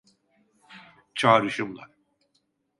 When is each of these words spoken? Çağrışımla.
Çağrışımla. 1.15 1.89